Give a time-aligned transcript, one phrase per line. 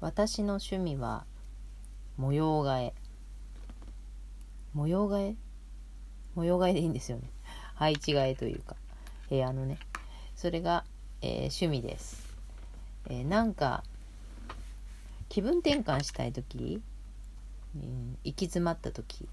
[0.00, 1.24] 私の趣味は
[2.16, 2.94] 模様替え。
[4.74, 5.36] 模様替え？
[6.34, 7.30] 模様替えでいいんですよね。
[7.76, 8.76] 配置替えというか。
[9.30, 9.78] 部屋のね。
[10.34, 10.84] それが、
[11.22, 12.28] えー、趣味です、
[13.06, 13.82] えー、なんか
[15.30, 16.82] 気分転換したい時、
[17.74, 19.28] うん、行き詰まった時？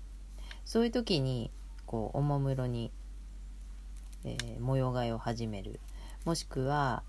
[0.66, 1.52] そういう時に
[1.86, 2.90] こうおもむろに、
[4.24, 5.82] え、模様替えを始める。
[6.24, 7.04] もしくは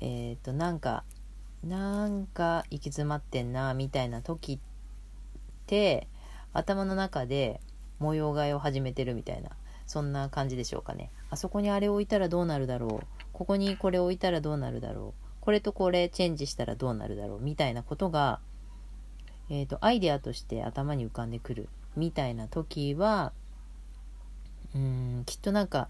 [0.00, 1.04] えっ、となんか
[1.64, 4.58] なんか行き詰まってんなみたいな時っ
[5.66, 6.08] て
[6.52, 7.60] 頭の中で
[7.98, 9.50] 模様替えを始めてるみたいな
[9.86, 11.10] そんな感じでしょうかね。
[11.30, 13.06] あそこにあれ置いたらどうなるだろう。
[13.32, 15.24] ここにこれ置いたらどうなるだろう。
[15.40, 18.40] これとこれチェンジしたらどうなるだろうみたいなことが、
[19.50, 23.32] えーと、アイデアとして頭に浮かんでくるみたいな時は
[24.74, 25.88] うんきっとなんか、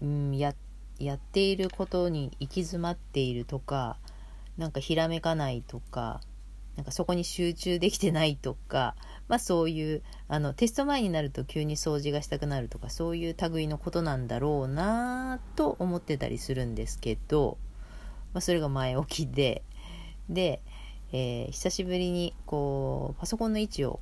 [0.00, 0.54] うん、や
[0.98, 3.96] やっていることに行き詰まっているとか
[4.56, 6.20] なんかひらめかないとか
[6.76, 8.96] なんかそこに集中できてないとか、
[9.28, 17.58] まあそういう、あの、テスト前になると急に掃除がしたくなるとか、そういう類のことなんだろうなと思ってたりするんですけど、
[18.32, 19.62] まあそれが前置きで、
[20.28, 20.60] で、
[21.12, 24.00] えー、久しぶりにこう、パソコンの位置を、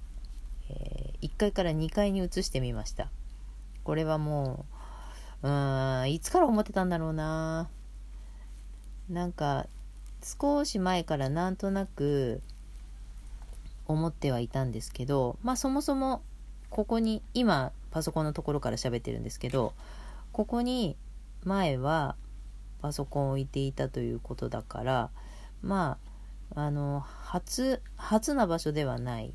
[0.71, 3.11] えー、1階から2階に移してみました。
[3.85, 4.82] これはもう、
[5.43, 7.69] うーん、いつから思ってたんだろうな
[9.09, 9.67] なんか、
[10.23, 12.41] 少し前からなんとなく、
[13.87, 16.23] 思ってはいたんですけどまあそもそも
[16.71, 19.75] ここに今パソコンのところから喋ってるんですけど
[20.33, 20.97] ここに
[21.45, 22.17] 前は
[22.81, 25.11] パソコンを置いていたということだから
[25.63, 25.99] ま
[26.55, 29.33] ああの初初な場所ではない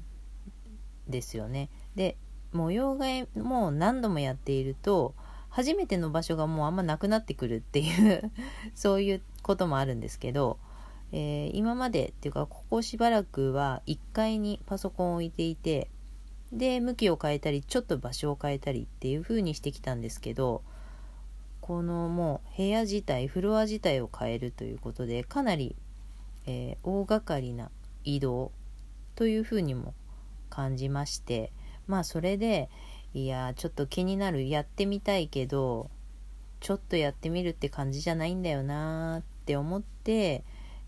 [1.07, 1.69] ですよね。
[1.95, 2.15] で
[2.51, 5.13] 模様替えも何度もやっていると
[5.57, 8.31] 初めての場所がもうあんまなくなってくるっていう
[8.75, 10.59] そういうこともあるんですけど
[11.11, 15.89] えー、今までっていうかここしばらくは1階にパソコンを置いていて
[16.51, 20.61] で向きを変えたりちょっと場所を変えたりっていう風にしてきたんですけど
[21.61, 25.77] このもう部屋自体フロア自体を変えるということでかなり、
[26.45, 27.71] えー、大掛かりな
[28.03, 28.51] 移動
[29.15, 29.93] という風にも
[30.49, 31.51] 感じまして
[31.87, 32.69] まあそれで
[33.17, 35.89] いやちょっと気になるやってみたいけど
[36.59, 40.43] ちょっとやってみるって感じじゃないんだよなって思って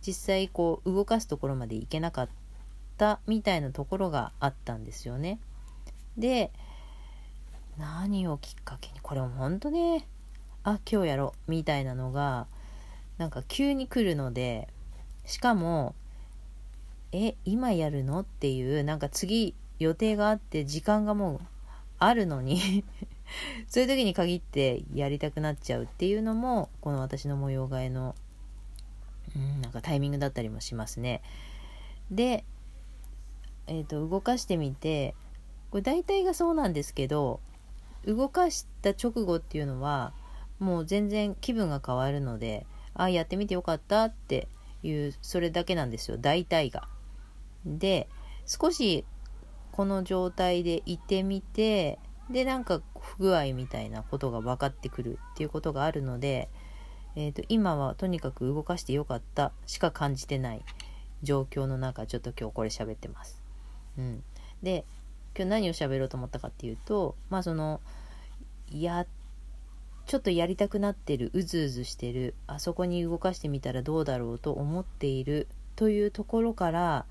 [0.05, 2.29] 実際こう動かすところまでいけなかっ
[2.99, 5.39] たみたいなところがあったんですよね。
[6.17, 6.51] で
[7.79, 10.07] 何をきっかけにこれも本当ね
[10.63, 12.45] あ今日やろうみたいなのが
[13.17, 14.67] なんか急に来るので
[15.25, 15.95] しかも
[17.11, 18.19] え今やるの？
[18.19, 21.39] っていうなんか次予定があって時間がもう
[21.99, 22.83] あるのに
[23.67, 28.15] そういう時に限ってやりたくなっちゃうっていうのもこの私の模様替えの
[29.35, 31.21] うん、なんかタイミングだったりもしますね。
[32.11, 32.43] で、
[33.67, 35.13] えーと、動かしてみて
[35.69, 37.39] これ大体がそうなんですけど
[38.05, 40.13] 動かした直後っていうのは
[40.57, 44.47] もう全然気分が変わるのであやってみてよかったって
[44.81, 46.87] いうそれだけなんですよ大体が。
[47.65, 48.09] で
[48.47, 49.05] 少し
[49.79, 56.49] この状態でいてみてでなんか不具合みたいなことが分かってくるっていうことがあるので
[57.15, 60.65] えーと、今はとにかく動かしてよかったしか感じてない
[61.23, 63.41] 状況の中ちょっと今日これ喋ってます。
[63.97, 64.21] うん、
[64.61, 64.83] で
[65.33, 67.79] 今日何を喋ろうと思ったかっていうとまあその
[68.69, 69.05] や
[70.07, 75.47] ちょっとやりたくなってるうずうずしてるあそこに動かしてみたらどうだろうと思っている
[75.77, 77.05] というところから、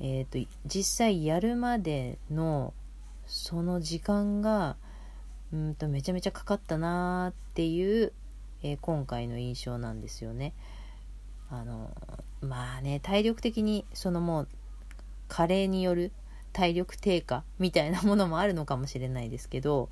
[0.00, 2.74] えーと、実際やるまでの
[3.26, 4.76] その時間が
[5.52, 8.12] うんとめちゃめちゃかかったなーっていう
[8.62, 10.52] えー、今回の印象なんですよね。
[11.50, 11.90] あの
[12.40, 14.48] まあね体力的にそのもう
[15.28, 16.12] 加齢による
[16.52, 19.88] 体力低下みたいなものもあるのかもしれないですけど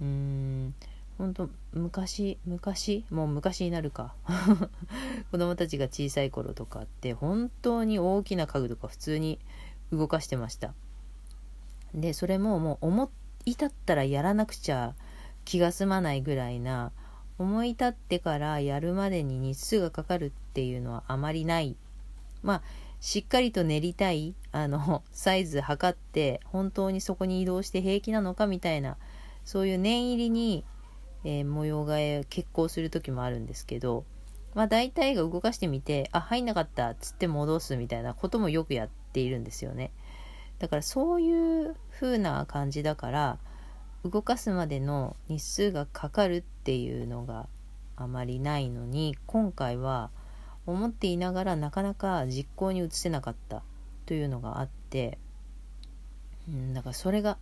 [0.00, 0.74] うーん
[1.20, 3.04] 本当昔昔？
[3.10, 4.14] もう昔になるか。
[5.30, 9.38] 子供たちが小さい頃とかって本当に大きな家具とか普通に
[9.92, 10.72] 動かしてました。
[11.92, 13.10] でそれももう思
[13.44, 14.94] い立ったらやらなくちゃ
[15.44, 16.90] 気が済まないぐらいな
[17.36, 21.76] 思い立ってからやるまでに日数がかかるっていうのはあまりない。
[22.42, 22.62] まあ
[22.98, 28.96] しっかりと練りたいあの サイズ測って本当にそこに移動して平気なのかみたいな
[29.44, 30.64] そういう念入りに、
[31.24, 34.04] えー、模様替え決行する時もあるんですけど
[34.54, 39.92] まあ大体が動かしてみてあ入んなかったっつって戻すみたいなこともよくやっているんですよね。
[40.58, 43.38] だからそういう風な感じだから
[44.04, 47.48] 動かすまでの日数がかかるっていうのが
[47.96, 50.10] あまりないのに今回は
[50.66, 53.62] 思っていながらなかなか実行に移せなかった
[54.06, 55.18] というのがあって、
[56.48, 57.38] うん、だからそれが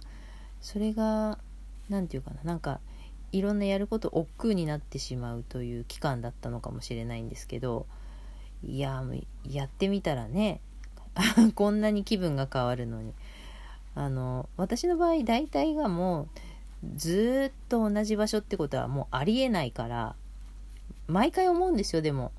[0.61, 1.39] それが
[1.89, 2.81] 何て言うかななんか
[3.33, 7.87] いろんなやること億劫になってしまうという期間だったのかもしれないんですけど
[8.65, 9.03] いや
[9.49, 10.61] やってみたらね
[11.55, 13.15] こんなに気分が変わるのに。
[13.95, 16.29] あの私の場合大体がも
[16.85, 20.15] うずっと同じ場所ってことはもうありえないから
[21.09, 22.31] 毎回思うんですよでも。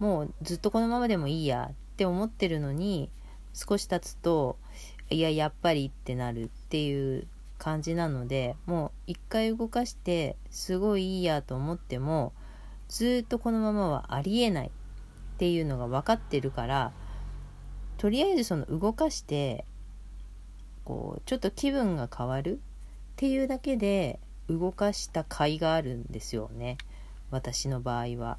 [0.00, 3.10] もうずっとこのままでもいいやって思ってるのに
[3.52, 4.58] 少し経つと
[5.08, 7.28] いややっぱりってなるっていう
[7.64, 12.34] 感じなのでもう一回動かしてすごいいいやと思っても
[12.88, 14.70] ずっとこのままはありえないっ
[15.38, 16.92] ていうのが分かってるから
[17.96, 19.64] とりあえずその動かして
[20.84, 22.58] こうちょっと気分が変わるっ
[23.16, 24.20] ていうだけで
[24.50, 26.76] 動かした甲斐があるんですよね
[27.30, 28.36] 私の場合は。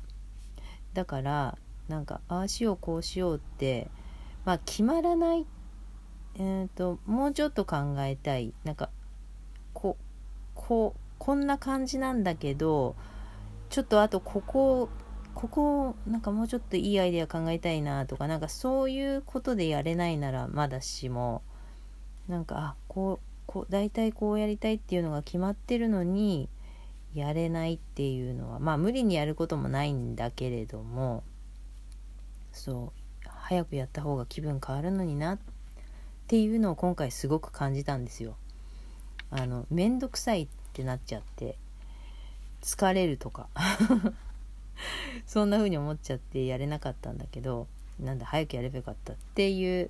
[0.93, 1.57] だから
[1.87, 3.89] なんかああしようこうしようって
[4.45, 5.47] まあ決まらない
[6.37, 8.89] えーと、もうちょっと考えたいなんか
[9.75, 9.97] こ
[10.55, 12.95] ここんな感じなんだけど
[13.69, 14.89] ちょっとあとここ
[15.35, 21.43] ここなんかもうちょっといいアイデア考えたいなとかなんかそういうことでやれないならまだしも
[22.27, 26.49] なんかあこうこう大体こうやりたいっていうのが決まってるのに
[27.13, 31.23] やれないっていうのはまあ無理にやることもないんだけれども
[32.51, 35.39] そう早くやった方が気分変わるのになっ
[36.27, 38.35] ていうのを今回すごく感じたんですよ。
[39.37, 41.57] あの面倒くさいってなっちゃって
[42.61, 43.47] 疲れるとか
[45.27, 47.67] そんな風に思っちゃってやれなかったんだけど
[47.99, 49.89] なんだ早くやればよかったっていう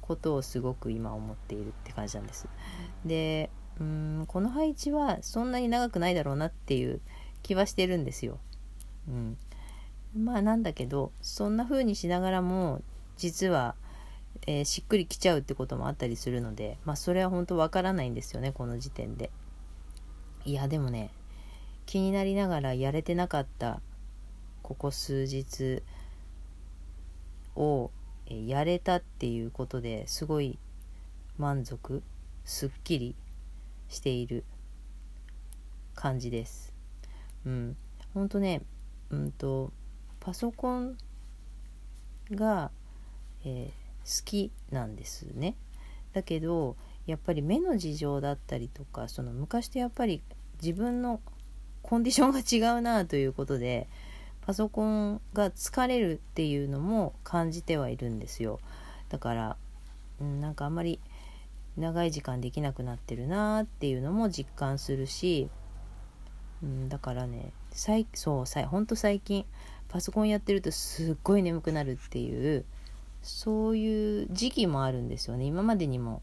[0.00, 2.48] ことをすごく今思っているって感じなんです。
[3.04, 3.50] で
[3.80, 7.00] うんこの配置はそんなに長くないだろうなっていう
[7.42, 8.38] 気はしてるんですよ。
[9.08, 9.36] うん、
[10.16, 12.82] まあなんだけどそんな風にしながらも
[13.16, 13.74] 実は、
[14.46, 19.30] えー、しっくりきちゃうってこともあったりするのでまあそれは本当わからないんですよねこの時点で。
[20.44, 21.10] いやでもね
[21.86, 23.80] 気になりながらやれてなかった
[24.62, 25.82] ここ数日
[27.56, 27.90] を
[28.28, 30.58] やれたっていうことですごい
[31.38, 32.02] 満足
[32.44, 33.14] すっきり
[33.88, 34.44] している
[35.94, 36.72] 感じです。
[37.44, 37.76] うん、
[38.14, 38.62] ほんとね、
[39.10, 39.72] うんと、
[40.20, 40.96] パソコン
[42.32, 42.70] が、
[43.44, 43.85] えー、
[44.24, 45.56] きなんですね。
[46.12, 46.76] だけど、
[47.06, 50.22] やっぱり目の事情だったりとか、その昔とやっぱり
[50.62, 51.20] 自分の
[51.82, 53.88] コンディションが違うなということで、
[54.46, 58.60] パソコンが疲れるっていうのも感じてはいるんですよ。
[59.08, 59.56] だから、
[60.20, 61.00] うん、なんかあんまり
[61.76, 65.50] 長い時間できなくなってるなっていうのも実感するし、
[66.62, 69.44] うん、だからね最そうさほんと最近
[69.88, 72.64] パソコンやってるとすっごい眠くなるっていう
[73.26, 76.22] そういう時期もあるんですよね今までにも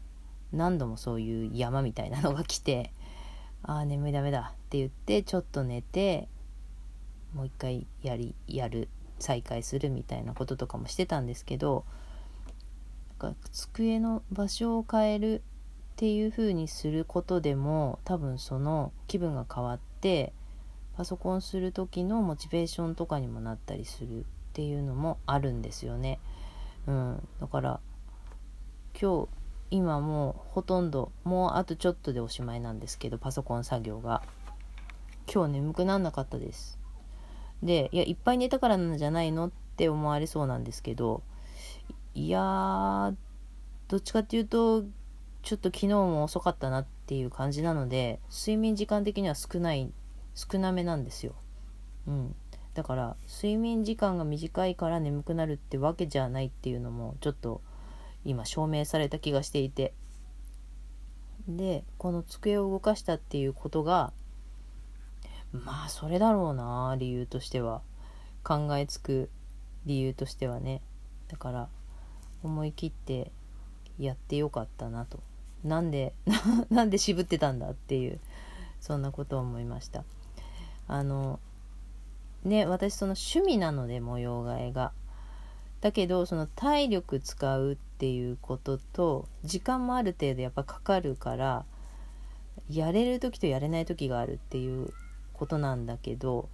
[0.52, 2.92] 何度もそういう山みたいなのが来て
[3.62, 6.28] ああ眠いダメだって言ってちょっと寝て
[7.34, 11.84] もう一回やりやる再開するみたいなこととかもしてたんですけど
[13.18, 15.42] か机の場所を変える
[15.94, 20.32] っていう風にすることでも多分その気分が変わって
[20.96, 26.20] パソコンする時のモチベーションとかにもなったりするっていうのもあるんですよね。
[26.86, 27.80] うん、だから
[29.00, 29.28] 今日
[29.70, 34.22] 今もうほとんどもうあとちょっとでおしまいなんですけどパソコン作業が
[35.32, 36.78] 今日眠くなんなかったです
[37.62, 41.22] でいやいっぱい寝たからなんじゃないのって思われそうなんですけど
[42.16, 43.12] いや、
[43.88, 44.84] どっちかっていうと、
[45.42, 49.92] ちょっと昨日も遅かったなっていう感じなので、睡眠時間的には少ない、
[50.34, 51.34] 少なめなんですよ。
[52.06, 52.36] うん。
[52.74, 57.62] だから、睡眠時間が短いから眠くなるってわけじゃないっていうのも、ちょっと
[58.24, 59.94] 今証明された気がしていて。
[61.48, 64.12] で、この机を動かしたっていうことが、
[65.52, 67.82] まあ、それだろうな、理由としては。
[68.42, 69.30] 考えつく
[69.86, 70.82] 理由としてはね。
[71.28, 71.68] だから、
[72.42, 73.32] 思い切って
[73.98, 75.20] やってよかったなと
[75.64, 76.14] なんで
[76.70, 78.20] なんで渋ってたんだっていう
[78.80, 80.04] そんなことを思いました
[80.86, 81.40] あの
[82.44, 84.92] ね私その趣味なので模様替えが。
[85.80, 91.66] だけどその体力使うっていうことと時間もある程度やっぱかかるから
[92.70, 94.94] やれる時とやれない時があるっていう
[95.34, 96.48] ことなんだけど、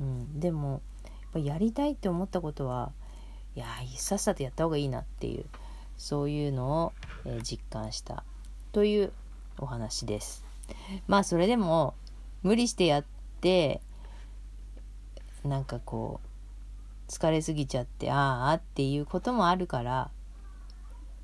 [0.00, 2.92] うん、でもやっぱやりたいって思ったことは
[3.56, 5.44] いやさっさとやった方がいいなっていう
[5.96, 6.92] そういうのを、
[7.24, 8.22] えー、実感した
[8.70, 9.12] という
[9.58, 10.44] お話です。
[11.08, 11.94] まあそれでも
[12.44, 13.04] 無理してやっ
[13.40, 13.80] て
[15.44, 20.10] なんかこう疲れすぎちゃってああっていうこともあるから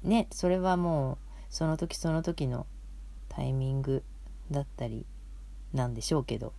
[0.03, 1.19] ねそれはもう
[1.51, 2.67] その時その時の
[3.29, 4.03] タイミング
[4.51, 5.05] だったり
[5.73, 6.53] なんでしょうけど、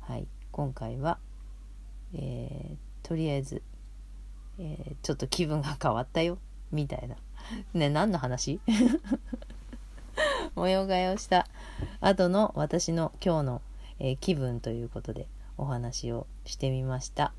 [0.00, 1.18] はい、今回は、
[2.14, 3.62] えー、とりあえず、
[4.58, 6.38] えー、ちょっと気分が変わったよ
[6.70, 7.16] みたいな。
[7.72, 8.60] ね何の話？
[10.54, 11.46] 模様替えをした
[12.00, 13.62] 後の私の今日の、
[14.00, 15.26] えー、気分ということで
[15.58, 17.34] お話をしてみました。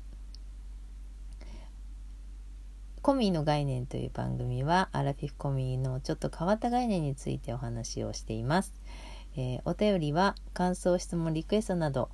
[3.02, 8.74] コミーの概念という番組はアラフィフコミーのちょっと変わった概念についてお話をしています。
[9.36, 12.10] えー、お便りは感想、質問、リクエストなど、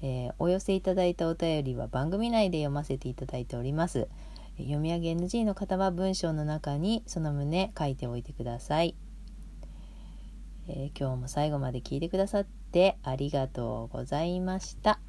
[0.00, 4.08] えー、お寄せいただいたお便りは番組内で読ませていただいております。
[4.58, 8.94] 読み上げ NG の方は文章の中にその旨書いておいてください。
[10.68, 15.00] えー、今日も最後まで聞いてくださってありがとうございました。